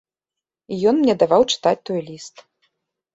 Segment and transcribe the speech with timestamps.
[0.91, 2.35] Ён мне даваў чытаць той ліст.